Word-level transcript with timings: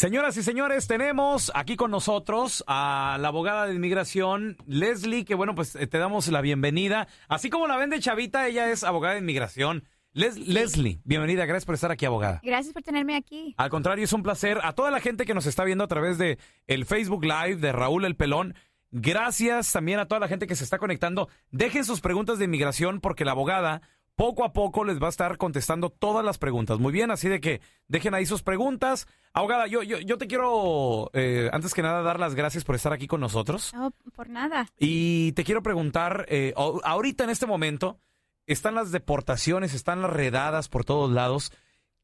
Señoras 0.00 0.36
y 0.36 0.42
señores, 0.42 0.86
tenemos 0.86 1.50
aquí 1.54 1.74
con 1.76 1.90
nosotros 1.90 2.62
a 2.66 3.16
la 3.18 3.28
abogada 3.28 3.64
de 3.66 3.72
inmigración, 3.74 4.58
Leslie, 4.66 5.24
que 5.24 5.34
bueno, 5.34 5.54
pues 5.54 5.74
eh, 5.74 5.86
te 5.86 5.96
damos 5.96 6.28
la 6.28 6.42
bienvenida. 6.42 7.08
Así 7.28 7.48
como 7.48 7.66
la 7.66 7.78
vende 7.78 7.98
Chavita, 7.98 8.46
ella 8.46 8.70
es 8.70 8.84
abogada 8.84 9.14
de 9.14 9.20
inmigración. 9.20 9.84
Les- 10.12 10.36
Leslie, 10.36 11.00
bienvenida, 11.04 11.46
gracias 11.46 11.64
por 11.64 11.76
estar 11.76 11.90
aquí, 11.92 12.04
abogada. 12.04 12.42
Gracias 12.44 12.74
por 12.74 12.82
tenerme 12.82 13.16
aquí. 13.16 13.54
Al 13.56 13.70
contrario, 13.70 14.04
es 14.04 14.12
un 14.12 14.22
placer. 14.22 14.58
A 14.64 14.74
toda 14.74 14.90
la 14.90 15.00
gente 15.00 15.24
que 15.24 15.32
nos 15.32 15.46
está 15.46 15.64
viendo 15.64 15.84
a 15.84 15.88
través 15.88 16.18
de 16.18 16.38
el 16.66 16.84
Facebook 16.84 17.24
Live 17.24 17.56
de 17.56 17.72
Raúl 17.72 18.04
El 18.04 18.16
Pelón, 18.16 18.54
gracias 18.90 19.72
también 19.72 19.98
a 19.98 20.04
toda 20.08 20.20
la 20.20 20.28
gente 20.28 20.46
que 20.46 20.56
se 20.56 20.64
está 20.64 20.76
conectando. 20.76 21.30
Dejen 21.52 21.86
sus 21.86 22.02
preguntas 22.02 22.38
de 22.38 22.44
inmigración 22.44 23.00
porque 23.00 23.24
la 23.24 23.30
abogada 23.30 23.80
poco 24.16 24.44
a 24.44 24.52
poco 24.52 24.84
les 24.84 25.00
va 25.00 25.06
a 25.06 25.10
estar 25.10 25.36
contestando 25.36 25.90
todas 25.90 26.24
las 26.24 26.38
preguntas. 26.38 26.78
Muy 26.78 26.92
bien, 26.92 27.10
así 27.10 27.28
de 27.28 27.40
que 27.40 27.60
dejen 27.86 28.14
ahí 28.14 28.24
sus 28.24 28.42
preguntas. 28.42 29.06
Abogada, 29.32 29.66
yo, 29.66 29.82
yo, 29.82 29.98
yo 29.98 30.16
te 30.16 30.26
quiero, 30.26 31.10
eh, 31.12 31.50
antes 31.52 31.74
que 31.74 31.82
nada, 31.82 32.02
dar 32.02 32.18
las 32.18 32.34
gracias 32.34 32.64
por 32.64 32.74
estar 32.74 32.92
aquí 32.94 33.06
con 33.06 33.20
nosotros. 33.20 33.72
No, 33.74 33.92
por 34.14 34.30
nada. 34.30 34.68
Y 34.78 35.32
te 35.32 35.44
quiero 35.44 35.62
preguntar, 35.62 36.24
eh, 36.28 36.54
ahorita 36.56 37.24
en 37.24 37.30
este 37.30 37.46
momento, 37.46 37.98
están 38.46 38.74
las 38.74 38.90
deportaciones, 38.90 39.74
están 39.74 40.00
las 40.00 40.10
redadas 40.10 40.68
por 40.68 40.84
todos 40.84 41.12
lados. 41.12 41.52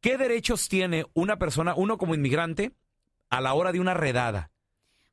¿Qué 0.00 0.18
derechos 0.18 0.68
tiene 0.68 1.06
una 1.14 1.38
persona, 1.38 1.74
uno 1.74 1.96
como 1.96 2.14
inmigrante, 2.14 2.72
a 3.30 3.40
la 3.40 3.54
hora 3.54 3.72
de 3.72 3.80
una 3.80 3.94
redada? 3.94 4.50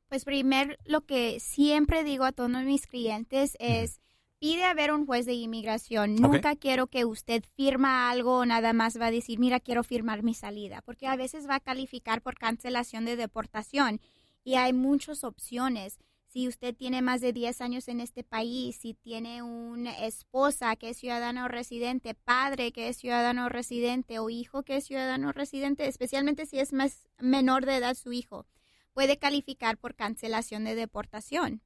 Pues 0.08 0.24
primero, 0.24 0.74
lo 0.84 1.02
que 1.02 1.40
siempre 1.40 2.04
digo 2.04 2.24
a 2.24 2.32
todos 2.32 2.50
mis 2.50 2.86
clientes 2.86 3.56
es, 3.60 4.00
pide 4.40 4.64
a 4.64 4.74
ver 4.74 4.90
un 4.90 5.06
juez 5.06 5.26
de 5.26 5.34
inmigración. 5.34 6.16
Nunca 6.16 6.56
quiero 6.56 6.86
que 6.86 7.04
usted 7.04 7.44
firma 7.56 8.10
algo 8.10 8.38
o 8.38 8.46
nada 8.46 8.72
más 8.72 8.98
va 8.98 9.06
a 9.06 9.10
decir, 9.10 9.38
mira, 9.38 9.60
quiero 9.60 9.84
firmar 9.84 10.22
mi 10.22 10.34
salida, 10.34 10.82
porque 10.82 11.06
a 11.06 11.14
veces 11.14 11.48
va 11.48 11.56
a 11.56 11.60
calificar 11.60 12.22
por 12.22 12.38
cancelación 12.38 13.04
de 13.04 13.16
deportación 13.16 14.00
y 14.42 14.54
hay 14.54 14.72
muchas 14.72 15.24
opciones. 15.24 15.98
Si 16.26 16.48
usted 16.48 16.74
tiene 16.74 17.02
más 17.02 17.20
de 17.20 17.34
10 17.34 17.60
años 17.60 17.88
en 17.88 18.00
este 18.00 18.24
país, 18.24 18.76
si 18.76 18.94
tiene 18.94 19.42
una 19.42 19.92
esposa 20.06 20.74
que 20.76 20.90
es 20.90 20.96
ciudadano 20.96 21.46
residente, 21.48 22.14
padre 22.14 22.72
que 22.72 22.88
es 22.88 22.96
ciudadano 22.96 23.50
residente 23.50 24.20
o 24.20 24.30
hijo 24.30 24.62
que 24.62 24.76
es 24.76 24.86
ciudadano 24.86 25.32
residente, 25.32 25.86
especialmente 25.86 26.46
si 26.46 26.60
es 26.60 26.72
más 26.72 27.08
menor 27.18 27.66
de 27.66 27.76
edad 27.76 27.94
su 27.94 28.12
hijo, 28.12 28.46
puede 28.94 29.18
calificar 29.18 29.76
por 29.76 29.94
cancelación 29.94 30.64
de 30.64 30.76
deportación 30.76 31.62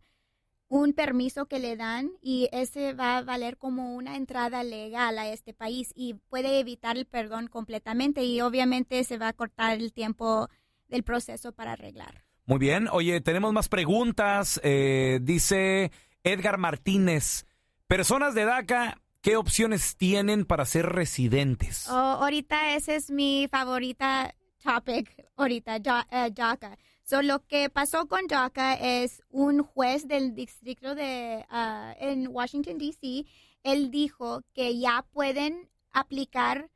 un 0.71 0.93
permiso 0.93 1.47
que 1.47 1.59
le 1.59 1.77
dan 1.77 2.13
y 2.23 2.49
ese 2.53 2.95
va 2.95 3.19
a 3.19 3.23
valer 3.23 3.59
como 3.59 3.97
una 3.97 4.17
entrada 4.17 4.63
legal 4.63 5.19
a 5.19 5.29
este 5.29 5.53
país 5.53 5.93
y 5.97 6.15
puede 6.15 6.61
evitar 6.61 6.97
el 6.97 7.07
perdón 7.07 7.49
completamente 7.49 8.23
y 8.23 8.41
obviamente 8.41 9.03
se 9.03 9.19
va 9.19 9.29
a 9.29 9.33
cortar 9.33 9.77
el 9.77 9.93
tiempo 9.93 10.49
del 10.87 11.03
proceso 11.03 11.51
para 11.51 11.73
arreglar. 11.73 12.23
Muy 12.47 12.59
bien. 12.59 12.87
Oye, 12.93 13.21
tenemos 13.21 13.53
más 13.53 13.69
preguntas. 13.69 14.61
Eh, 14.63 15.19
dice 15.21 15.91
Edgar 16.23 16.57
Martínez. 16.57 17.47
Personas 17.89 18.37
de 18.37 18.45
DACA, 18.45 19.03
¿qué 19.23 19.37
opciones 19.37 19.97
tienen 19.97 20.45
para 20.45 20.65
ser 20.67 20.87
residentes? 20.87 21.89
Oh, 21.91 21.95
ahorita 21.95 22.77
ese 22.77 22.95
es 22.95 23.11
mi 23.11 23.49
favorita 23.51 24.33
topic, 24.63 25.27
ahorita, 25.37 26.07
eh, 26.13 26.31
DACA. 26.33 26.79
So, 27.11 27.23
lo 27.23 27.45
que 27.45 27.69
pasó 27.71 28.07
con 28.07 28.29
DACA 28.29 28.75
es 28.75 29.25
un 29.31 29.65
juez 29.65 30.07
del 30.07 30.37
distrito 30.37 30.95
de 30.95 31.45
ah, 31.51 31.93
en 31.99 32.29
Washington 32.29 32.79
D.C. 32.79 33.27
Él 33.65 33.91
dijo 33.91 34.45
que 34.55 34.79
ya 34.79 35.05
pueden 35.11 35.69
aplicar 35.91 36.71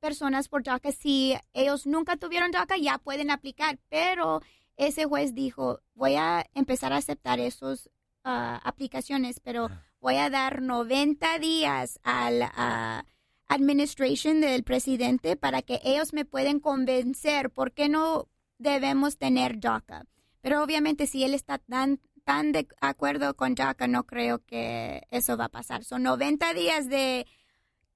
personas 0.00 0.48
por 0.48 0.64
DACA 0.64 0.90
si 0.90 1.36
ellos 1.52 1.86
nunca 1.86 2.16
tuvieron 2.16 2.50
DACA 2.50 2.76
ya 2.76 2.98
pueden 2.98 3.30
aplicar, 3.30 3.78
pero 3.88 4.42
ese 4.76 5.04
juez 5.04 5.32
dijo 5.32 5.78
voy 5.94 6.16
a 6.16 6.44
empezar 6.54 6.92
a 6.92 6.96
aceptar 6.96 7.38
esas 7.38 7.88
aplicaciones, 8.24 9.38
pero 9.38 9.70
voy 10.00 10.16
a 10.16 10.28
dar 10.28 10.60
90 10.60 11.38
días 11.38 12.00
al 12.02 12.42
ah, 12.42 13.04
administration 13.46 14.40
del 14.40 14.64
presidente 14.64 15.36
para 15.36 15.62
que 15.62 15.80
ellos 15.84 16.12
me 16.12 16.24
pueden 16.24 16.58
convencer. 16.58 17.50
Por 17.50 17.70
qué 17.70 17.88
no 17.88 18.26
debemos 18.58 19.18
tener 19.18 19.60
DACA. 19.60 20.04
Pero 20.40 20.62
obviamente 20.62 21.06
si 21.06 21.24
él 21.24 21.34
está 21.34 21.58
tan, 21.58 22.00
tan 22.24 22.52
de 22.52 22.68
acuerdo 22.80 23.34
con 23.34 23.54
DACA, 23.54 23.86
no 23.86 24.04
creo 24.04 24.38
que 24.44 25.02
eso 25.10 25.36
va 25.36 25.46
a 25.46 25.50
pasar. 25.50 25.84
Son 25.84 26.02
90 26.02 26.54
días 26.54 26.88
de, 26.88 27.26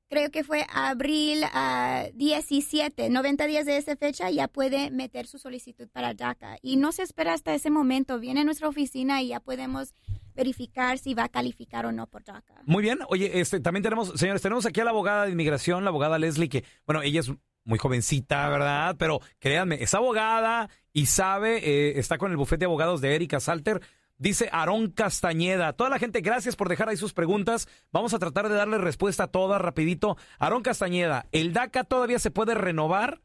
creo 0.08 0.30
que 0.30 0.44
fue 0.44 0.66
abril 0.72 1.42
ah, 1.52 2.06
17, 2.14 3.10
90 3.10 3.46
días 3.46 3.66
de 3.66 3.76
esa 3.76 3.96
fecha, 3.96 4.30
ya 4.30 4.48
puede 4.48 4.90
meter 4.90 5.26
su 5.26 5.38
solicitud 5.38 5.88
para 5.88 6.14
DACA. 6.14 6.58
Y 6.62 6.76
no 6.76 6.92
se 6.92 7.02
espera 7.02 7.34
hasta 7.34 7.54
ese 7.54 7.70
momento. 7.70 8.18
Viene 8.18 8.40
a 8.40 8.44
nuestra 8.44 8.68
oficina 8.68 9.22
y 9.22 9.28
ya 9.28 9.40
podemos 9.40 9.94
verificar 10.34 10.98
si 10.98 11.14
va 11.14 11.24
a 11.24 11.28
calificar 11.28 11.86
o 11.86 11.92
no 11.92 12.06
por 12.06 12.24
DACA. 12.24 12.62
Muy 12.64 12.82
bien. 12.82 13.00
Oye, 13.08 13.40
este, 13.40 13.60
también 13.60 13.82
tenemos, 13.82 14.12
señores, 14.18 14.42
tenemos 14.42 14.66
aquí 14.66 14.80
a 14.80 14.84
la 14.84 14.90
abogada 14.90 15.26
de 15.26 15.32
inmigración, 15.32 15.84
la 15.84 15.90
abogada 15.90 16.18
Leslie, 16.18 16.48
que, 16.48 16.64
bueno, 16.86 17.02
ella 17.02 17.20
es 17.20 17.30
muy 17.64 17.78
jovencita, 17.78 18.48
¿verdad? 18.48 18.96
Pero 18.98 19.20
créanme, 19.38 19.82
es 19.82 19.94
abogada 19.94 20.70
y 20.92 21.06
sabe, 21.06 21.58
eh, 21.58 21.98
está 21.98 22.18
con 22.18 22.30
el 22.30 22.36
bufete 22.36 22.60
de 22.60 22.66
abogados 22.66 23.00
de 23.00 23.14
Erika 23.14 23.40
Salter. 23.40 23.80
Dice 24.18 24.48
Aarón 24.52 24.90
Castañeda. 24.90 25.72
Toda 25.72 25.90
la 25.90 25.98
gente, 25.98 26.20
gracias 26.20 26.54
por 26.54 26.68
dejar 26.68 26.88
ahí 26.88 26.96
sus 26.96 27.12
preguntas. 27.12 27.68
Vamos 27.90 28.14
a 28.14 28.18
tratar 28.18 28.48
de 28.48 28.54
darle 28.54 28.78
respuesta 28.78 29.24
a 29.24 29.28
todas 29.28 29.60
rapidito. 29.60 30.16
Aarón 30.38 30.62
Castañeda, 30.62 31.26
¿el 31.32 31.52
DACA 31.52 31.84
todavía 31.84 32.18
se 32.18 32.30
puede 32.30 32.54
renovar? 32.54 33.20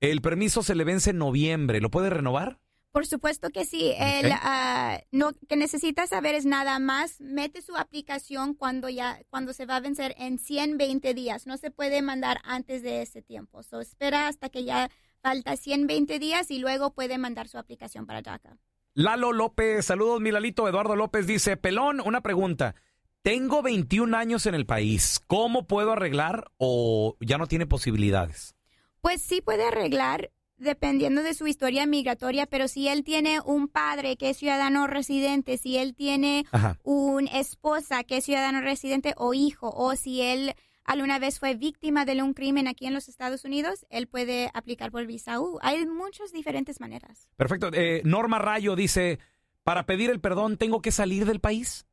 El 0.00 0.20
permiso 0.20 0.62
se 0.62 0.74
le 0.74 0.84
vence 0.84 1.10
en 1.10 1.18
noviembre. 1.18 1.80
¿Lo 1.80 1.90
puede 1.90 2.10
renovar? 2.10 2.58
Por 2.92 3.06
supuesto 3.06 3.48
que 3.48 3.64
sí. 3.64 3.92
El, 3.96 4.32
ah, 4.32 5.00
no, 5.10 5.32
que 5.48 5.56
necesita 5.56 6.06
saber 6.06 6.34
es 6.34 6.44
nada 6.44 6.78
más, 6.78 7.20
mete 7.20 7.62
su 7.62 7.74
aplicación 7.76 8.52
cuando 8.52 8.90
ya, 8.90 9.18
cuando 9.30 9.54
se 9.54 9.64
va 9.64 9.76
a 9.76 9.80
vencer 9.80 10.14
en 10.18 10.38
120 10.38 11.14
días. 11.14 11.46
No 11.46 11.56
se 11.56 11.70
puede 11.70 12.02
mandar 12.02 12.40
antes 12.44 12.82
de 12.82 13.00
ese 13.00 13.22
tiempo. 13.22 13.62
So, 13.62 13.80
espera 13.80 14.28
hasta 14.28 14.50
que 14.50 14.64
ya 14.64 14.90
falta 15.22 15.56
120 15.56 16.18
días 16.18 16.50
y 16.50 16.58
luego 16.58 16.92
puede 16.92 17.16
mandar 17.16 17.48
su 17.48 17.56
aplicación 17.56 18.06
para 18.06 18.20
DACA. 18.20 18.58
Lalo 18.94 19.32
López, 19.32 19.86
saludos, 19.86 20.20
Milalito. 20.20 20.68
Eduardo 20.68 20.94
López 20.94 21.26
dice, 21.26 21.56
Pelón, 21.56 22.02
una 22.04 22.20
pregunta. 22.20 22.74
Tengo 23.22 23.62
21 23.62 24.14
años 24.14 24.44
en 24.44 24.54
el 24.54 24.66
país. 24.66 25.18
¿Cómo 25.26 25.66
puedo 25.66 25.92
arreglar 25.92 26.50
o 26.58 27.16
ya 27.20 27.38
no 27.38 27.46
tiene 27.46 27.66
posibilidades? 27.66 28.54
Pues 29.00 29.22
sí 29.22 29.40
puede 29.40 29.64
arreglar 29.64 30.30
dependiendo 30.62 31.22
de 31.22 31.34
su 31.34 31.46
historia 31.46 31.86
migratoria, 31.86 32.46
pero 32.46 32.68
si 32.68 32.88
él 32.88 33.04
tiene 33.04 33.40
un 33.40 33.68
padre 33.68 34.16
que 34.16 34.30
es 34.30 34.36
ciudadano 34.38 34.86
residente, 34.86 35.58
si 35.58 35.76
él 35.76 35.94
tiene 35.94 36.46
Ajá. 36.52 36.78
una 36.82 37.30
esposa 37.38 38.04
que 38.04 38.18
es 38.18 38.24
ciudadano 38.24 38.60
residente 38.60 39.14
o 39.16 39.34
hijo, 39.34 39.70
o 39.70 39.94
si 39.96 40.22
él 40.22 40.54
alguna 40.84 41.18
vez 41.18 41.38
fue 41.38 41.54
víctima 41.54 42.04
de 42.04 42.22
un 42.22 42.34
crimen 42.34 42.68
aquí 42.68 42.86
en 42.86 42.94
los 42.94 43.08
Estados 43.08 43.44
Unidos, 43.44 43.86
él 43.90 44.06
puede 44.08 44.50
aplicar 44.54 44.90
por 44.90 45.06
visa 45.06 45.40
U. 45.40 45.58
Hay 45.62 45.86
muchas 45.86 46.32
diferentes 46.32 46.80
maneras. 46.80 47.28
Perfecto. 47.36 47.70
Eh, 47.72 48.02
Norma 48.04 48.38
Rayo 48.38 48.76
dice, 48.76 49.18
para 49.62 49.86
pedir 49.86 50.10
el 50.10 50.20
perdón, 50.20 50.56
¿tengo 50.56 50.80
que 50.80 50.90
salir 50.92 51.24
del 51.24 51.40
país? 51.40 51.86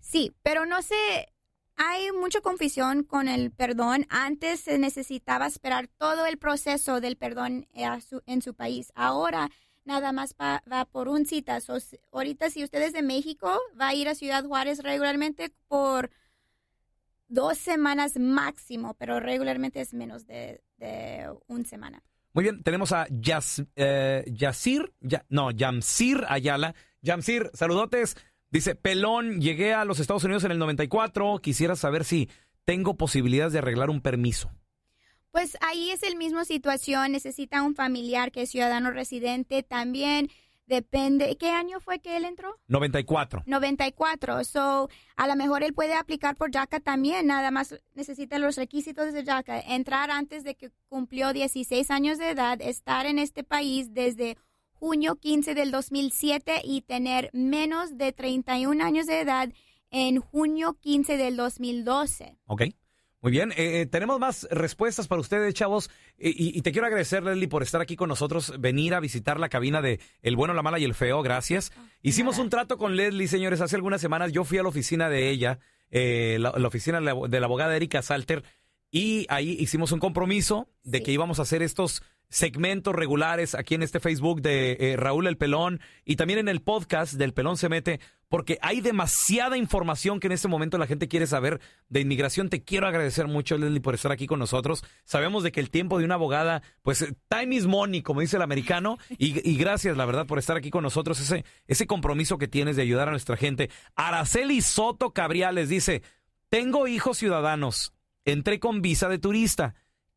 Sí, 0.00 0.32
pero 0.42 0.66
no 0.66 0.82
sé, 0.82 1.32
hay 1.76 2.12
mucha 2.12 2.40
confusión 2.40 3.02
con 3.04 3.28
el 3.28 3.50
perdón. 3.50 4.06
Antes 4.08 4.60
se 4.60 4.78
necesitaba 4.78 5.46
esperar 5.46 5.88
todo 5.88 6.26
el 6.26 6.38
proceso 6.38 7.00
del 7.00 7.16
perdón 7.16 7.66
en 7.74 8.42
su 8.42 8.54
país. 8.54 8.92
Ahora 8.94 9.50
nada 9.84 10.12
más 10.12 10.34
va 10.40 10.84
por 10.84 11.08
un 11.08 11.26
cita. 11.26 11.58
Ahorita 12.12 12.50
si 12.50 12.62
usted 12.62 12.82
es 12.82 12.92
de 12.92 13.02
México, 13.02 13.58
va 13.80 13.88
a 13.88 13.94
ir 13.94 14.08
a 14.08 14.14
Ciudad 14.14 14.44
Juárez 14.44 14.82
regularmente 14.82 15.50
por 15.68 16.10
dos 17.28 17.56
semanas 17.58 18.18
máximo, 18.18 18.94
pero 18.94 19.18
regularmente 19.18 19.80
es 19.80 19.94
menos 19.94 20.26
de, 20.26 20.62
de 20.76 21.26
una 21.46 21.64
semana. 21.64 22.02
Muy 22.34 22.44
bien, 22.44 22.62
tenemos 22.62 22.92
a 22.92 23.06
Yas, 23.10 23.62
eh, 23.76 24.24
Yasir, 24.26 24.92
Ya- 25.00 25.24
no, 25.28 25.50
Yamsir 25.50 26.24
Ayala. 26.28 26.74
Yamsir, 27.02 27.50
saludotes. 27.52 28.16
Dice, 28.52 28.74
Pelón, 28.74 29.40
llegué 29.40 29.72
a 29.72 29.86
los 29.86 29.98
Estados 29.98 30.24
Unidos 30.24 30.44
en 30.44 30.52
el 30.52 30.58
94. 30.58 31.38
Quisiera 31.38 31.74
saber 31.74 32.04
si 32.04 32.28
tengo 32.66 32.98
posibilidades 32.98 33.54
de 33.54 33.60
arreglar 33.60 33.88
un 33.88 34.02
permiso. 34.02 34.52
Pues 35.30 35.56
ahí 35.62 35.90
es 35.90 36.02
el 36.02 36.16
mismo 36.16 36.44
situación, 36.44 37.12
necesita 37.12 37.62
un 37.62 37.74
familiar 37.74 38.30
que 38.30 38.42
es 38.42 38.50
ciudadano 38.50 38.90
residente, 38.90 39.62
también 39.62 40.28
depende, 40.66 41.38
¿qué 41.38 41.48
año 41.48 41.80
fue 41.80 42.00
que 42.00 42.18
él 42.18 42.26
entró? 42.26 42.58
94. 42.68 43.42
94, 43.46 44.44
so 44.44 44.90
a 45.16 45.26
lo 45.26 45.34
mejor 45.34 45.62
él 45.62 45.72
puede 45.72 45.94
aplicar 45.94 46.36
por 46.36 46.50
DACA 46.50 46.80
también, 46.80 47.26
nada 47.26 47.50
más 47.50 47.80
necesita 47.94 48.38
los 48.38 48.56
requisitos 48.56 49.14
de 49.14 49.22
DACA, 49.22 49.60
entrar 49.60 50.10
antes 50.10 50.44
de 50.44 50.54
que 50.54 50.70
cumplió 50.90 51.32
16 51.32 51.90
años 51.90 52.18
de 52.18 52.28
edad, 52.28 52.60
estar 52.60 53.06
en 53.06 53.18
este 53.18 53.44
país 53.44 53.94
desde 53.94 54.36
junio 54.82 55.14
15 55.14 55.54
del 55.54 55.70
2007 55.70 56.62
y 56.64 56.80
tener 56.80 57.30
menos 57.32 57.96
de 57.98 58.10
31 58.10 58.84
años 58.84 59.06
de 59.06 59.20
edad 59.20 59.48
en 59.92 60.18
junio 60.18 60.76
15 60.80 61.16
del 61.16 61.36
2012. 61.36 62.36
Ok. 62.46 62.62
Muy 63.20 63.30
bien, 63.30 63.52
eh, 63.52 63.82
eh, 63.82 63.86
tenemos 63.86 64.18
más 64.18 64.48
respuestas 64.50 65.06
para 65.06 65.20
ustedes, 65.20 65.54
chavos. 65.54 65.88
Eh, 66.18 66.34
y, 66.36 66.58
y 66.58 66.62
te 66.62 66.72
quiero 66.72 66.88
agradecer, 66.88 67.22
Leslie, 67.22 67.46
por 67.46 67.62
estar 67.62 67.80
aquí 67.80 67.94
con 67.94 68.08
nosotros, 68.08 68.54
venir 68.58 68.94
a 68.94 68.98
visitar 68.98 69.38
la 69.38 69.48
cabina 69.48 69.80
de 69.80 70.00
El 70.20 70.34
Bueno, 70.34 70.52
la 70.52 70.62
Mala 70.62 70.80
y 70.80 70.84
el 70.84 70.94
Feo. 70.94 71.22
Gracias. 71.22 71.70
Hicimos 72.02 72.38
un 72.38 72.50
trato 72.50 72.76
con 72.76 72.96
Leslie, 72.96 73.28
señores, 73.28 73.60
hace 73.60 73.76
algunas 73.76 74.00
semanas. 74.00 74.32
Yo 74.32 74.42
fui 74.42 74.58
a 74.58 74.64
la 74.64 74.70
oficina 74.70 75.08
de 75.08 75.30
ella, 75.30 75.60
eh, 75.92 76.38
la, 76.40 76.54
la 76.58 76.66
oficina 76.66 76.98
de 76.98 77.04
la, 77.04 77.14
de 77.28 77.38
la 77.38 77.46
abogada 77.46 77.76
Erika 77.76 78.02
Salter, 78.02 78.42
y 78.94 79.26
ahí 79.30 79.56
hicimos 79.58 79.90
un 79.90 80.00
compromiso 80.00 80.68
de 80.82 81.02
que 81.02 81.12
íbamos 81.12 81.38
a 81.38 81.42
hacer 81.42 81.62
estos 81.62 82.02
segmentos 82.32 82.94
regulares 82.94 83.54
aquí 83.54 83.74
en 83.74 83.82
este 83.82 84.00
Facebook 84.00 84.40
de 84.40 84.78
eh, 84.80 84.96
Raúl 84.96 85.26
El 85.26 85.36
Pelón 85.36 85.80
y 86.04 86.16
también 86.16 86.38
en 86.38 86.48
el 86.48 86.62
podcast 86.62 87.12
del 87.12 87.34
Pelón 87.34 87.58
se 87.58 87.68
mete, 87.68 88.00
porque 88.28 88.58
hay 88.62 88.80
demasiada 88.80 89.58
información 89.58 90.18
que 90.18 90.28
en 90.28 90.32
este 90.32 90.48
momento 90.48 90.78
la 90.78 90.86
gente 90.86 91.08
quiere 91.08 91.26
saber 91.26 91.60
de 91.90 92.00
inmigración. 92.00 92.48
Te 92.48 92.64
quiero 92.64 92.86
agradecer 92.86 93.26
mucho, 93.26 93.58
Leslie, 93.58 93.82
por 93.82 93.94
estar 93.94 94.10
aquí 94.12 94.26
con 94.26 94.38
nosotros. 94.38 94.82
Sabemos 95.04 95.42
de 95.42 95.52
que 95.52 95.60
el 95.60 95.68
tiempo 95.68 95.98
de 95.98 96.06
una 96.06 96.14
abogada, 96.14 96.62
pues 96.80 97.02
eh, 97.02 97.14
time 97.28 97.54
is 97.54 97.66
money, 97.66 98.00
como 98.00 98.22
dice 98.22 98.36
el 98.36 98.42
americano, 98.42 98.96
y, 99.10 99.48
y 99.48 99.56
gracias, 99.58 99.98
la 99.98 100.06
verdad, 100.06 100.26
por 100.26 100.38
estar 100.38 100.56
aquí 100.56 100.70
con 100.70 100.82
nosotros, 100.82 101.20
ese, 101.20 101.44
ese 101.66 101.86
compromiso 101.86 102.38
que 102.38 102.48
tienes 102.48 102.76
de 102.76 102.82
ayudar 102.82 103.08
a 103.08 103.12
nuestra 103.12 103.36
gente. 103.36 103.68
Araceli 103.94 104.62
Soto 104.62 105.12
Cabriales 105.12 105.68
dice, 105.68 106.02
tengo 106.48 106.88
hijos 106.88 107.18
ciudadanos, 107.18 107.92
entré 108.24 108.58
con 108.58 108.80
visa 108.80 109.10
de 109.10 109.18
turista. 109.18 109.74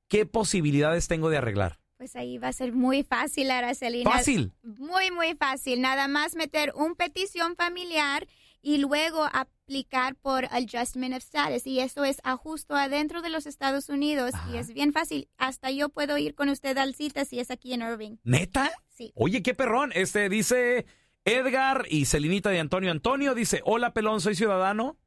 ¿Qué 0.07 0.25
posibilidades 0.25 1.09
tengo 1.09 1.29
de 1.29 1.37
arreglar? 1.37 1.79
Pues 1.97 2.15
ahí 2.15 2.37
va 2.37 2.49
a 2.49 2.53
ser 2.53 2.73
muy 2.73 3.03
fácil, 3.03 3.51
Aracelina. 3.51 4.09
Fácil. 4.09 4.53
Muy, 4.63 5.11
muy 5.11 5.33
fácil. 5.35 5.81
Nada 5.81 6.07
más 6.07 6.35
meter 6.35 6.73
un 6.75 6.95
petición 6.95 7.55
familiar 7.55 8.27
y 8.61 8.79
luego 8.79 9.29
aplicar 9.31 10.15
por 10.15 10.45
Adjustment 10.45 11.15
of 11.15 11.23
Status. 11.23 11.65
Y 11.65 11.79
eso 11.79 12.03
es 12.03 12.17
ajusto 12.23 12.75
adentro 12.75 13.21
de 13.21 13.29
los 13.29 13.45
Estados 13.45 13.87
Unidos. 13.87 14.31
Y 14.51 14.57
es 14.57 14.73
bien 14.73 14.91
fácil. 14.91 15.29
Hasta 15.37 15.71
yo 15.71 15.89
puedo 15.89 16.17
ir 16.17 16.35
con 16.35 16.49
usted 16.49 16.77
al 16.77 16.95
cita 16.95 17.23
si 17.23 17.39
es 17.39 17.49
aquí 17.49 17.73
en 17.73 17.81
Irving. 17.81 18.17
¿Neta? 18.23 18.71
Sí. 18.89 19.13
Oye, 19.15 19.41
qué 19.41 19.53
perrón. 19.53 19.91
Este 19.93 20.27
dice 20.27 20.85
Edgar 21.23 21.85
y 21.89 22.05
Celinita 22.05 22.49
de 22.49 22.59
Antonio. 22.59 22.91
Antonio 22.91 23.35
dice, 23.35 23.61
hola 23.63 23.93
pelón, 23.93 24.19
soy 24.19 24.35
ciudadano 24.35 24.97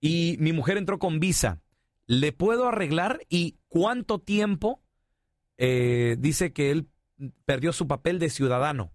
y 0.00 0.36
mi 0.38 0.52
mujer 0.52 0.78
entró 0.78 0.98
con 0.98 1.20
visa. 1.20 1.60
¿Le 2.06 2.32
puedo 2.32 2.66
arreglar? 2.66 3.20
¿Y 3.28 3.58
cuánto 3.68 4.18
tiempo? 4.18 4.82
Eh, 5.62 6.16
dice 6.18 6.54
que 6.54 6.70
él 6.70 6.88
perdió 7.44 7.74
su 7.74 7.86
papel 7.86 8.18
de 8.18 8.30
ciudadano. 8.30 8.92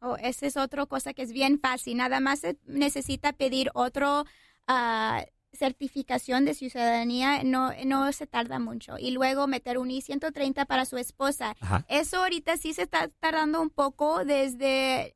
Oh, 0.00 0.16
esa 0.16 0.46
es 0.46 0.56
otra 0.56 0.84
cosa 0.86 1.14
que 1.14 1.22
es 1.22 1.32
bien 1.32 1.60
fácil. 1.60 1.96
Nada 1.96 2.18
más 2.18 2.40
se 2.40 2.58
necesita 2.66 3.32
pedir 3.32 3.70
otro 3.72 4.24
ah, 4.66 5.24
certificación 5.52 6.44
de 6.44 6.54
ciudadanía. 6.54 7.44
No, 7.44 7.70
no 7.84 8.12
se 8.12 8.26
tarda 8.26 8.58
mucho. 8.58 8.98
Y 8.98 9.12
luego 9.12 9.46
meter 9.46 9.78
un 9.78 9.92
I-130 9.92 10.66
para 10.66 10.86
su 10.86 10.98
esposa. 10.98 11.54
Ajá. 11.60 11.86
Eso 11.88 12.18
ahorita 12.18 12.56
sí 12.56 12.72
se 12.72 12.82
está 12.82 13.08
tardando 13.20 13.62
un 13.62 13.70
poco 13.70 14.24
desde 14.24 15.14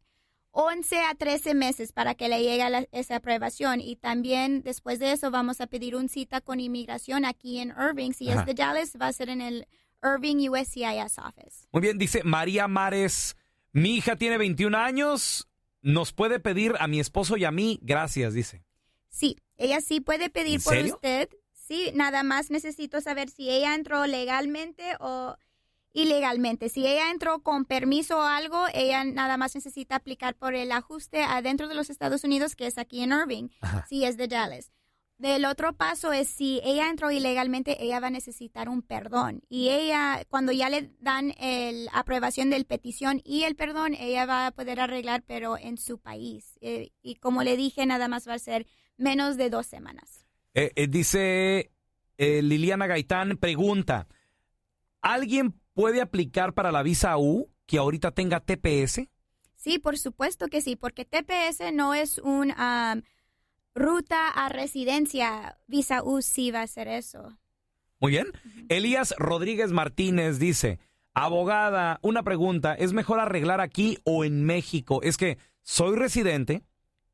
11 0.52 1.00
a 1.00 1.16
13 1.16 1.54
meses 1.54 1.92
para 1.92 2.14
que 2.14 2.28
le 2.28 2.44
llegue 2.44 2.70
la, 2.70 2.86
esa 2.92 3.16
aprobación 3.16 3.80
y 3.80 3.96
también 3.96 4.62
después 4.62 5.00
de 5.00 5.12
eso 5.12 5.32
vamos 5.32 5.60
a 5.60 5.66
pedir 5.66 5.96
una 5.96 6.08
cita 6.08 6.40
con 6.40 6.60
inmigración 6.60 7.24
aquí 7.24 7.58
en 7.58 7.70
Irving. 7.70 8.12
Si 8.12 8.30
Ajá. 8.30 8.40
es 8.40 8.46
de 8.46 8.54
Dallas, 8.54 8.92
va 9.00 9.08
a 9.08 9.12
ser 9.12 9.30
en 9.30 9.40
el 9.40 9.66
Irving 10.02 10.48
USCIS 10.48 11.18
office. 11.18 11.66
Muy 11.72 11.82
bien, 11.82 11.98
dice 11.98 12.22
María 12.24 12.68
Mares, 12.68 13.36
mi 13.72 13.96
hija 13.96 14.16
tiene 14.16 14.38
21 14.38 14.76
años, 14.76 15.48
nos 15.82 16.12
puede 16.12 16.40
pedir 16.40 16.74
a 16.78 16.86
mi 16.86 17.00
esposo 17.00 17.36
y 17.36 17.44
a 17.44 17.50
mí, 17.50 17.78
gracias, 17.82 18.34
dice. 18.34 18.64
Sí, 19.08 19.36
ella 19.56 19.80
sí 19.80 20.00
puede 20.00 20.30
pedir 20.30 20.56
¿En 20.56 20.62
por 20.62 20.74
serio? 20.74 20.94
usted. 20.94 21.28
Sí, 21.52 21.90
nada 21.94 22.22
más 22.22 22.50
necesito 22.50 23.00
saber 23.00 23.28
si 23.30 23.48
ella 23.50 23.74
entró 23.74 24.06
legalmente 24.06 24.96
o 24.98 25.36
ilegalmente. 25.92 26.68
Si 26.68 26.86
ella 26.86 27.10
entró 27.10 27.42
con 27.42 27.64
permiso 27.64 28.18
o 28.18 28.22
algo, 28.22 28.66
ella 28.74 29.04
nada 29.04 29.36
más 29.36 29.54
necesita 29.54 29.96
aplicar 29.96 30.34
por 30.36 30.54
el 30.54 30.72
ajuste 30.72 31.22
adentro 31.22 31.68
de 31.68 31.74
los 31.74 31.90
Estados 31.90 32.24
Unidos, 32.24 32.56
que 32.56 32.66
es 32.66 32.78
aquí 32.78 33.02
en 33.02 33.12
Irving, 33.12 33.48
Ajá. 33.60 33.86
si 33.88 34.04
es 34.04 34.16
de 34.16 34.28
Dallas. 34.28 34.70
Del 35.20 35.44
otro 35.44 35.74
paso 35.74 36.14
es 36.14 36.28
si 36.28 36.62
ella 36.64 36.88
entró 36.88 37.10
ilegalmente, 37.10 37.84
ella 37.84 38.00
va 38.00 38.06
a 38.06 38.10
necesitar 38.10 38.70
un 38.70 38.80
perdón. 38.80 39.42
Y 39.50 39.68
ella, 39.68 40.24
cuando 40.30 40.50
ya 40.50 40.70
le 40.70 40.94
dan 40.98 41.34
la 41.38 41.90
aprobación 41.92 42.48
del 42.48 42.64
petición 42.64 43.20
y 43.22 43.42
el 43.42 43.54
perdón, 43.54 43.92
ella 43.92 44.24
va 44.24 44.46
a 44.46 44.50
poder 44.50 44.80
arreglar, 44.80 45.22
pero 45.26 45.58
en 45.58 45.76
su 45.76 45.98
país. 45.98 46.56
Eh, 46.62 46.92
y 47.02 47.16
como 47.16 47.42
le 47.42 47.58
dije, 47.58 47.84
nada 47.84 48.08
más 48.08 48.26
va 48.26 48.32
a 48.32 48.38
ser 48.38 48.66
menos 48.96 49.36
de 49.36 49.50
dos 49.50 49.66
semanas. 49.66 50.24
Eh, 50.54 50.72
eh, 50.74 50.86
dice 50.88 51.70
eh, 52.16 52.40
Liliana 52.40 52.86
Gaitán, 52.86 53.36
pregunta, 53.36 54.08
¿alguien 55.02 55.52
puede 55.74 56.00
aplicar 56.00 56.54
para 56.54 56.72
la 56.72 56.82
visa 56.82 57.18
U 57.18 57.52
que 57.66 57.76
ahorita 57.76 58.12
tenga 58.12 58.40
TPS? 58.40 59.02
Sí, 59.54 59.78
por 59.78 59.98
supuesto 59.98 60.48
que 60.48 60.62
sí, 60.62 60.76
porque 60.76 61.04
TPS 61.04 61.74
no 61.74 61.92
es 61.92 62.16
un 62.16 62.52
um, 62.52 63.02
ruta 63.74 64.28
a 64.28 64.48
residencia. 64.48 65.56
Visa 65.66 66.02
U 66.02 66.22
sí 66.22 66.50
va 66.50 66.62
a 66.62 66.66
ser 66.66 66.88
eso. 66.88 67.38
Muy 68.00 68.12
bien. 68.12 68.26
Elías 68.68 69.14
Rodríguez 69.18 69.72
Martínez 69.72 70.38
dice, 70.38 70.78
abogada, 71.12 71.98
una 72.02 72.22
pregunta, 72.22 72.74
¿es 72.74 72.92
mejor 72.92 73.20
arreglar 73.20 73.60
aquí 73.60 73.98
o 74.04 74.24
en 74.24 74.44
México? 74.44 75.00
Es 75.02 75.16
que 75.16 75.38
soy 75.62 75.96
residente 75.96 76.62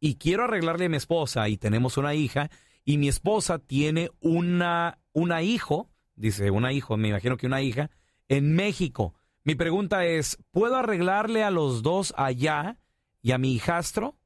y 0.00 0.16
quiero 0.16 0.44
arreglarle 0.44 0.86
a 0.86 0.88
mi 0.88 0.96
esposa 0.96 1.48
y 1.48 1.56
tenemos 1.56 1.96
una 1.96 2.14
hija 2.14 2.50
y 2.84 2.98
mi 2.98 3.08
esposa 3.08 3.58
tiene 3.58 4.10
una, 4.20 4.98
una 5.12 5.42
hijo, 5.42 5.90
dice 6.14 6.50
una 6.52 6.72
hijo, 6.72 6.96
me 6.96 7.08
imagino 7.08 7.36
que 7.36 7.46
una 7.46 7.62
hija, 7.62 7.90
en 8.28 8.54
México. 8.54 9.14
Mi 9.42 9.56
pregunta 9.56 10.06
es, 10.06 10.38
¿puedo 10.52 10.76
arreglarle 10.76 11.42
a 11.42 11.50
los 11.50 11.82
dos 11.82 12.14
allá 12.16 12.78
y 13.22 13.32
a 13.32 13.38
mi 13.38 13.54
hijastro? 13.54 14.16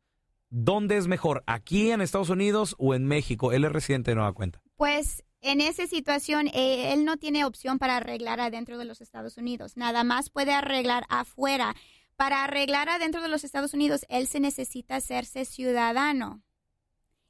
¿Dónde 0.50 0.96
es 0.96 1.06
mejor, 1.06 1.44
aquí 1.46 1.92
en 1.92 2.00
Estados 2.00 2.28
Unidos 2.28 2.74
o 2.78 2.94
en 2.94 3.06
México? 3.06 3.52
Él 3.52 3.64
es 3.64 3.70
residente 3.70 4.10
de 4.10 4.16
Nueva 4.16 4.32
Cuenta. 4.32 4.60
Pues 4.74 5.22
en 5.42 5.60
esa 5.60 5.86
situación, 5.86 6.48
eh, 6.48 6.92
él 6.92 7.04
no 7.04 7.16
tiene 7.16 7.44
opción 7.44 7.78
para 7.78 7.96
arreglar 7.96 8.40
adentro 8.40 8.76
de 8.76 8.84
los 8.84 9.00
Estados 9.00 9.36
Unidos. 9.36 9.76
Nada 9.76 10.02
más 10.02 10.28
puede 10.28 10.52
arreglar 10.52 11.04
afuera. 11.08 11.76
Para 12.16 12.42
arreglar 12.42 12.88
adentro 12.88 13.22
de 13.22 13.28
los 13.28 13.44
Estados 13.44 13.74
Unidos, 13.74 14.04
él 14.08 14.26
se 14.26 14.40
necesita 14.40 14.96
hacerse 14.96 15.44
ciudadano. 15.44 16.42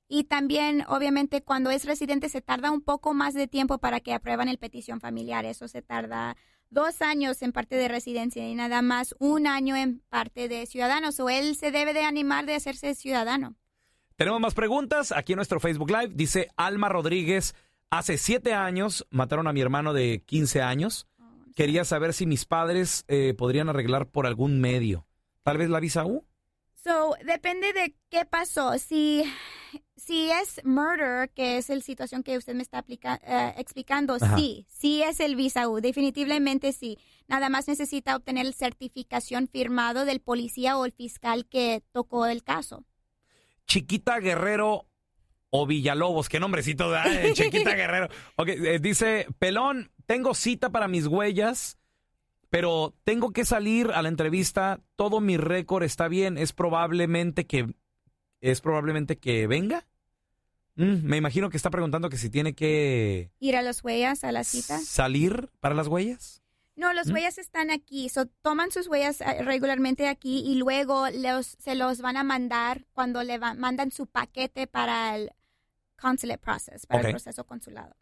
Y 0.09 0.25
también, 0.25 0.85
obviamente, 0.89 1.43
cuando 1.43 1.71
es 1.71 1.85
residente 1.85 2.31
se 2.31 2.41
tarda 2.41 2.73
un 2.73 2.81
poco 2.81 3.13
más 3.13 3.35
de 3.35 3.47
tiempo 3.47 3.79
para 3.79 4.01
que 4.01 4.15
aprueban 4.15 4.49
el 4.49 4.59
petición 4.59 4.99
familiar. 4.99 5.45
Eso 5.45 5.69
se 5.69 5.83
tarda 5.83 6.37
dos 6.71 7.03
años 7.03 7.43
en 7.43 7.53
parte 7.53 7.77
de 7.77 7.89
residencia 7.89 8.49
y 8.49 8.55
nada 8.55 8.83
más 8.83 9.15
un 9.19 9.47
año 9.47 9.77
en 9.77 10.01
parte 10.09 10.49
de 10.49 10.67
ciudadanos. 10.67 11.21
O 11.21 11.29
él 11.29 11.57
se 11.57 11.71
debe 11.71 11.93
de 11.93 12.03
animar 12.03 12.47
de 12.47 12.55
hacerse 12.55 12.95
ciudadano. 12.95 13.57
Tenemos 14.17 14.41
más 14.41 14.55
preguntas 14.55 15.13
aquí 15.13 15.33
en 15.33 15.37
nuestro 15.37 15.61
Facebook 15.61 15.91
Live. 15.91 16.13
Dice 16.15 16.51
Alma 16.57 16.89
Rodríguez, 16.89 17.55
hace 17.91 18.19
siete 18.19 18.55
años 18.55 19.07
mataron 19.11 19.47
a 19.47 19.53
mi 19.53 19.61
hermano 19.61 19.93
de 19.93 20.23
15 20.27 20.63
años. 20.63 21.07
Quería 21.57 21.85
saber 21.85 22.13
si 22.13 22.27
mis 22.27 22.45
padres 22.45 23.05
eh, 23.09 23.35
podrían 23.35 23.69
arreglar 23.69 24.09
por 24.09 24.27
algún 24.27 24.61
medio. 24.61 25.07
Tal 25.43 25.59
vez 25.59 25.69
la 25.69 25.81
visa 25.81 26.05
U. 26.05 26.25
So, 26.75 27.15
depende 27.25 27.73
de 27.73 27.95
qué 28.09 28.25
pasó. 28.25 28.79
Si, 28.79 29.25
si 29.97 30.31
es 30.31 30.61
murder, 30.65 31.31
que 31.31 31.59
es 31.59 31.69
la 31.69 31.81
situación 31.81 32.23
que 32.23 32.37
usted 32.39 32.55
me 32.55 32.63
está 32.63 32.79
aplica- 32.79 33.21
eh, 33.25 33.55
explicando, 33.59 34.17
Ajá. 34.21 34.37
sí, 34.37 34.67
sí 34.69 35.03
es 35.03 35.21
el 35.21 35.37
visa 35.37 35.69
U, 35.69 35.81
definitivamente 35.81 36.73
sí. 36.73 36.99
Nada 37.29 37.49
más 37.49 37.69
necesita 37.69 38.17
obtener 38.17 38.47
el 38.47 38.55
certificación 38.55 39.47
firmado 39.49 40.05
del 40.05 40.21
policía 40.21 40.77
o 40.77 40.85
el 40.85 40.93
fiscal 40.93 41.47
que 41.47 41.83
tocó 41.93 42.27
el 42.27 42.43
caso. 42.43 42.85
Chiquita 43.67 44.19
Guerrero 44.19 44.87
o 45.51 45.67
Villalobos. 45.67 46.29
Qué 46.29 46.41
nombrecito 46.41 46.91
da, 46.91 47.05
eh, 47.07 47.33
Chiquita 47.35 47.75
Guerrero. 47.75 48.09
Ok, 48.37 48.49
eh, 48.49 48.79
dice, 48.81 49.27
Pelón, 49.39 49.91
tengo 50.07 50.35
cita 50.35 50.71
para 50.71 50.89
mis 50.89 51.07
huellas, 51.07 51.79
pero 52.49 52.95
tengo 53.05 53.33
que 53.33 53.45
salir 53.45 53.93
a 53.93 54.03
la 54.03 54.09
entrevista. 54.09 54.81
Todo 54.97 55.21
mi 55.21 55.37
récord 55.37 55.85
está 55.85 56.09
bien. 56.09 56.37
Es 56.37 56.53
probablemente 56.53 57.47
que 57.47 57.75
es 58.41 58.61
probablemente 58.61 59.19
que 59.19 59.47
venga. 59.47 59.87
Mm, 60.77 61.05
me 61.05 61.17
imagino 61.17 61.51
que 61.51 61.57
está 61.57 61.71
preguntando 61.71 62.09
que 62.09 62.17
si 62.17 62.31
tiene 62.31 62.55
que 62.55 63.31
Ir 63.41 63.57
a 63.57 63.63
las 63.63 63.83
huellas, 63.85 64.25
a 64.25 64.33
la 64.33 64.45
cita. 64.45 64.79
salir 64.79 65.51
para 65.61 65.75
las 65.75 65.89
huellas. 65.89 66.43
No, 66.77 66.95
los 66.95 67.09
huellas 67.11 67.37
están 67.37 67.71
aquí. 67.71 68.09
So, 68.09 68.25
toman 68.27 68.71
sus 68.71 68.87
huellas 68.87 69.21
eh, 69.21 69.43
regularmente 69.43 70.09
aquí 70.09 70.43
y 70.47 70.55
luego 70.55 71.09
los, 71.11 71.57
se 71.59 71.75
los 71.75 72.01
van 72.01 72.17
a 72.17 72.25
mandar 72.25 72.87
cuando 72.95 73.23
le 73.23 73.37
va- 73.39 73.53
mandan 73.53 73.91
su 73.91 74.07
paquete 74.07 74.67
para 74.67 75.15
el 75.17 75.31
consulate 76.01 76.39
process, 76.39 76.87
para 76.87 77.03
el 77.03 77.11
proceso 77.11 77.45
consulado. 77.45 77.95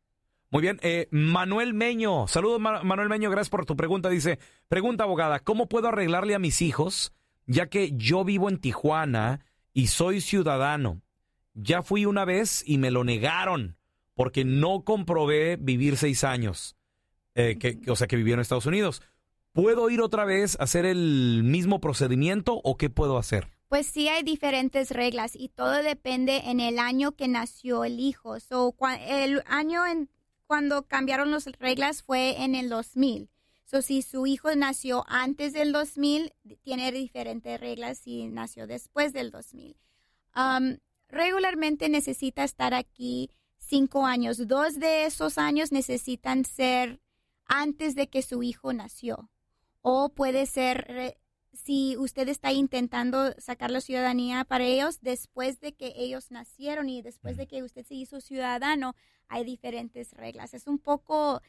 Muy 0.51 0.63
bien, 0.63 0.79
eh, 0.83 1.09
Manuel 1.11 1.75
Meño. 1.75 2.29
Saludos, 2.29 2.61
Ma- 2.61 2.83
Manuel 2.85 3.09
Meño, 3.09 3.31
gracias 3.31 3.51
por 3.51 3.67
tu 3.67 3.77
pregunta. 3.77 4.09
Dice, 4.11 4.39
pregunta 4.69 5.03
abogada, 5.03 5.41
¿cómo 5.41 5.67
puedo 5.69 5.89
arreglarle 5.89 6.37
a 6.37 6.39
mis 6.39 6.63
hijos 6.63 7.13
ya 7.47 7.67
que 7.67 7.93
yo 7.97 8.25
vivo 8.25 8.49
en 8.49 8.59
Tijuana 8.59 9.45
y 9.79 9.87
soy 9.87 10.21
ciudadano? 10.21 11.03
Ya 11.55 11.83
fui 11.83 12.05
una 12.05 12.25
vez 12.25 12.65
y 12.67 12.79
me 12.79 12.91
lo 12.91 13.05
negaron 13.05 13.77
porque 14.15 14.45
no 14.45 14.83
comprobé 14.83 15.55
vivir 15.55 15.97
seis 15.97 16.25
años, 16.25 16.77
eh, 17.37 17.59
que, 17.61 17.79
o 17.89 17.95
sea, 17.95 18.09
que 18.09 18.17
viví 18.17 18.33
en 18.33 18.41
Estados 18.41 18.67
Unidos. 18.67 19.03
¿Puedo 19.53 19.89
ir 19.89 20.01
otra 20.01 20.25
vez 20.25 20.59
a 20.59 20.65
hacer 20.65 20.85
el 20.85 21.43
mismo 21.45 21.81
procedimiento 21.81 22.61
o 22.65 22.77
qué 22.77 22.91
puedo 22.91 23.19
hacer? 23.19 23.51
Pues 23.69 23.87
sí 23.87 24.09
hay 24.09 24.25
diferentes 24.25 24.91
reglas 24.91 25.37
y 25.37 25.49
todo 25.49 25.81
depende 25.85 26.39
en 26.47 26.59
el 26.59 26.81
año 26.81 27.13
que 27.13 27.29
nació 27.29 27.85
el 27.85 28.01
hijo. 28.01 28.41
So, 28.41 28.75
el 29.07 29.45
año 29.47 29.87
en 29.87 30.11
cuando 30.49 30.89
cambiaron 30.89 31.31
las 31.31 31.45
reglas 31.61 32.03
fue 32.03 32.43
en 32.43 32.57
el 32.57 32.69
2000. 32.69 33.31
So, 33.71 33.83
si 33.83 34.01
su 34.01 34.27
hijo 34.27 34.55
nació 34.57 35.05
antes 35.09 35.53
del 35.53 35.73
2000, 35.73 36.33
tiene 36.63 36.91
diferentes 36.91 37.61
reglas 37.61 37.99
si 37.99 38.27
nació 38.29 38.67
después 38.67 39.13
del 39.13 39.31
2000. 39.31 39.77
Um, 40.35 40.79
regularmente 41.09 41.91
necesita 41.91 42.45
estar 42.45 42.73
aquí 42.73 43.31
cinco 43.59 44.07
años. 44.07 44.49
Dos 44.49 44.79
de 44.79 45.05
esos 45.05 45.37
años 45.37 45.71
necesitan 45.71 46.47
ser 46.47 47.03
antes 47.45 47.95
de 47.95 48.09
que 48.09 48.23
su 48.23 48.43
hijo 48.43 48.73
nació. 48.73 49.29
O 49.83 50.09
puede 50.09 50.47
ser 50.47 51.19
si 51.53 51.95
usted 51.99 52.27
está 52.29 52.53
intentando 52.53 53.35
sacar 53.37 53.71
la 53.71 53.83
ciudadanía 53.83 54.45
para 54.45 54.65
ellos 54.65 55.03
después 55.03 55.61
de 55.61 55.75
que 55.75 55.93
ellos 55.97 56.31
nacieron 56.31 56.89
y 56.89 57.03
después 57.03 57.37
de 57.37 57.47
que 57.47 57.63
usted 57.63 57.85
se 57.85 57.97
hizo 57.97 58.23
ciudadano, 58.23 58.95
hay 59.29 59.45
diferentes 59.45 60.15
reglas. 60.15 60.55
Es 60.55 60.67
un 60.67 60.79
poco 60.79 61.43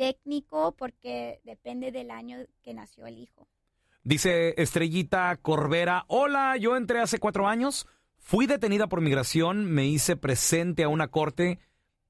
técnico 0.00 0.74
porque 0.78 1.42
depende 1.44 1.92
del 1.92 2.10
año 2.10 2.38
que 2.62 2.72
nació 2.72 3.06
el 3.06 3.18
hijo. 3.18 3.46
Dice 4.02 4.54
Estrellita 4.56 5.36
Corbera, 5.36 6.06
hola, 6.08 6.56
yo 6.56 6.74
entré 6.78 7.00
hace 7.00 7.18
cuatro 7.18 7.46
años, 7.46 7.86
fui 8.16 8.46
detenida 8.46 8.86
por 8.86 9.02
migración, 9.02 9.66
me 9.66 9.86
hice 9.86 10.16
presente 10.16 10.84
a 10.84 10.88
una 10.88 11.08
corte, 11.08 11.58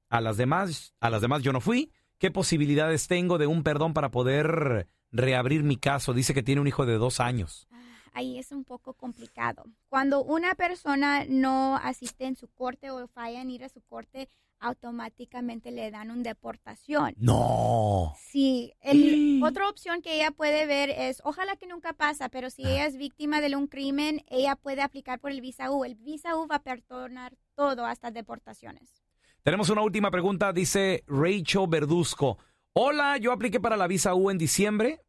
a 0.07 0.21
las 0.21 0.37
demás, 0.37 0.93
a 1.01 1.09
las 1.09 1.21
demás 1.21 1.43
yo 1.43 1.51
no 1.51 1.59
fui. 1.59 1.91
¿Qué 2.17 2.31
posibilidades 2.31 3.09
tengo 3.09 3.37
de 3.37 3.47
un 3.47 3.61
perdón 3.61 3.93
para 3.93 4.09
poder 4.09 4.87
reabrir 5.11 5.63
mi 5.63 5.75
caso? 5.75 6.13
Dice 6.13 6.33
que 6.33 6.43
tiene 6.43 6.61
un 6.61 6.67
hijo 6.67 6.85
de 6.85 6.93
dos 6.93 7.19
años. 7.19 7.67
Ahí 8.11 8.37
es 8.37 8.51
un 8.51 8.63
poco 8.65 8.93
complicado. 8.93 9.63
Cuando 9.89 10.23
una 10.23 10.53
persona 10.55 11.25
no 11.27 11.77
asiste 11.77 12.25
en 12.25 12.35
su 12.35 12.47
corte 12.49 12.91
o 12.91 13.07
falla 13.07 13.41
en 13.41 13.49
ir 13.51 13.63
a 13.63 13.69
su 13.69 13.81
corte, 13.81 14.27
automáticamente 14.59 15.71
le 15.71 15.89
dan 15.91 16.11
una 16.11 16.21
deportación. 16.23 17.15
No. 17.17 18.13
Sí, 18.19 18.73
el- 18.81 19.41
otra 19.43 19.67
opción 19.69 20.01
que 20.01 20.15
ella 20.15 20.31
puede 20.31 20.65
ver 20.65 20.89
es, 20.89 21.21
ojalá 21.23 21.55
que 21.55 21.67
nunca 21.67 21.93
pasa, 21.93 22.29
pero 22.29 22.49
si 22.49 22.63
ella 22.63 22.85
es 22.85 22.97
víctima 22.97 23.41
de 23.41 23.55
un 23.55 23.67
crimen, 23.67 24.23
ella 24.27 24.55
puede 24.55 24.81
aplicar 24.81 25.19
por 25.19 25.31
el 25.31 25.41
visa 25.41 25.71
U. 25.71 25.83
El 25.85 25.95
visa 25.95 26.35
U 26.37 26.47
va 26.47 26.57
a 26.57 26.63
perdonar 26.63 27.35
todo 27.55 27.85
hasta 27.85 28.11
deportaciones. 28.11 29.01
Tenemos 29.43 29.69
una 29.69 29.81
última 29.81 30.11
pregunta, 30.11 30.53
dice 30.53 31.03
Rachel 31.07 31.65
Verduzco. 31.67 32.37
Hola, 32.73 33.17
yo 33.17 33.31
apliqué 33.31 33.59
para 33.59 33.77
la 33.77 33.87
visa 33.87 34.13
U 34.13 34.29
en 34.29 34.37
diciembre 34.37 35.01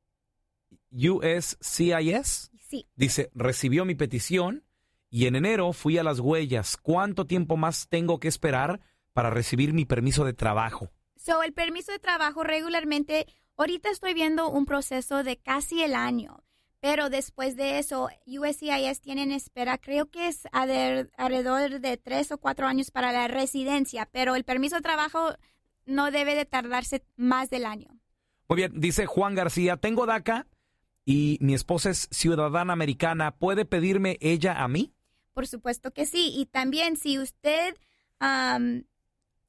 USCIS. 0.90 2.50
Sí. 2.72 2.86
Dice, 2.96 3.30
recibió 3.34 3.84
mi 3.84 3.94
petición 3.94 4.64
y 5.10 5.26
en 5.26 5.36
enero 5.36 5.74
fui 5.74 5.98
a 5.98 6.02
las 6.02 6.20
huellas. 6.20 6.78
¿Cuánto 6.78 7.26
tiempo 7.26 7.58
más 7.58 7.86
tengo 7.90 8.18
que 8.18 8.28
esperar 8.28 8.80
para 9.12 9.28
recibir 9.28 9.74
mi 9.74 9.84
permiso 9.84 10.24
de 10.24 10.32
trabajo? 10.32 10.90
So, 11.16 11.42
el 11.42 11.52
permiso 11.52 11.92
de 11.92 11.98
trabajo 11.98 12.44
regularmente, 12.44 13.26
ahorita 13.58 13.90
estoy 13.90 14.14
viendo 14.14 14.48
un 14.48 14.64
proceso 14.64 15.22
de 15.22 15.36
casi 15.36 15.82
el 15.82 15.94
año, 15.94 16.44
pero 16.80 17.10
después 17.10 17.56
de 17.56 17.78
eso, 17.78 18.08
USCIS 18.26 19.02
tienen 19.02 19.32
espera, 19.32 19.76
creo 19.76 20.06
que 20.06 20.28
es 20.28 20.44
alrededor 20.52 21.78
de 21.80 21.98
tres 21.98 22.32
o 22.32 22.38
cuatro 22.38 22.66
años 22.66 22.90
para 22.90 23.12
la 23.12 23.28
residencia, 23.28 24.08
pero 24.10 24.34
el 24.34 24.44
permiso 24.44 24.76
de 24.76 24.82
trabajo 24.82 25.34
no 25.84 26.10
debe 26.10 26.34
de 26.34 26.46
tardarse 26.46 27.04
más 27.16 27.50
del 27.50 27.66
año. 27.66 28.00
Muy 28.48 28.56
bien, 28.56 28.72
dice 28.80 29.04
Juan 29.04 29.34
García, 29.34 29.76
tengo 29.76 30.06
DACA 30.06 30.46
y 31.04 31.38
mi 31.40 31.54
esposa 31.54 31.90
es 31.90 32.08
ciudadana 32.10 32.72
americana, 32.72 33.36
¿puede 33.36 33.64
pedirme 33.64 34.18
ella 34.20 34.62
a 34.62 34.68
mí? 34.68 34.94
Por 35.32 35.46
supuesto 35.46 35.92
que 35.92 36.06
sí, 36.06 36.32
y 36.36 36.46
también 36.46 36.96
si 36.96 37.18
usted 37.18 37.74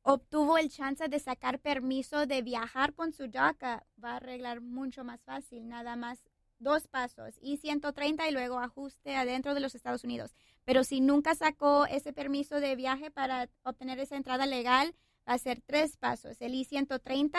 obtuvo 0.02 0.58
el 0.58 0.70
chance 0.70 1.08
de 1.08 1.20
sacar 1.20 1.60
permiso 1.60 2.26
de 2.26 2.42
viajar 2.42 2.94
con 2.94 3.14
su 3.14 3.28
DACA, 3.28 3.86
va 4.04 4.14
a 4.14 4.16
arreglar 4.18 4.62
mucho 4.62 5.04
más 5.04 5.22
fácil, 5.24 5.68
nada 5.68 5.96
más 5.96 6.24
dos 6.60 6.88
pasos 6.88 7.36
y 7.42 7.58
130 7.58 8.28
y 8.28 8.32
luego 8.32 8.60
ajuste 8.60 9.16
adentro 9.16 9.54
de 9.54 9.60
los 9.60 9.76
Estados 9.76 10.04
Unidos. 10.04 10.34
Pero 10.64 10.84
si 10.84 11.02
nunca 11.02 11.36
sacó 11.36 11.86
ese 11.86 12.14
permiso 12.14 12.60
de 12.62 12.76
viaje 12.76 13.12
para 13.12 13.50
obtener 13.64 14.00
esa 14.00 14.16
entrada 14.16 14.46
legal, 14.46 14.96
va 15.28 15.34
a 15.34 15.38
ser 15.38 15.62
tres 15.62 15.98
pasos, 15.98 16.38
el 16.40 16.56
I-130, 16.56 17.38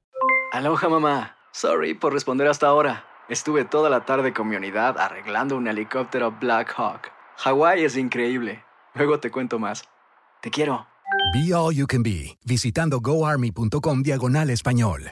Aloha 0.54 0.88
mamá. 0.90 1.38
Sorry 1.52 1.94
por 1.94 2.14
responder 2.14 2.48
hasta 2.48 2.68
ahora. 2.68 3.06
Estuve 3.28 3.66
toda 3.66 3.90
la 3.90 4.06
tarde 4.06 4.32
con 4.32 4.48
mi 4.48 4.56
unidad 4.56 4.98
arreglando 4.98 5.58
un 5.58 5.68
helicóptero 5.68 6.32
Black 6.40 6.74
Hawk. 6.78 7.12
Hawái 7.38 7.84
es 7.84 7.98
increíble. 7.98 8.64
Luego 8.98 9.20
te 9.20 9.30
cuento 9.30 9.60
más. 9.60 9.84
Te 10.42 10.50
quiero. 10.50 10.88
Be 11.34 11.54
All 11.54 11.76
You 11.76 11.86
Can 11.88 12.04
Be, 12.04 12.38
visitando 12.46 13.00
goarmy.com 13.00 14.02
diagonal 14.02 14.50
español. 14.50 15.12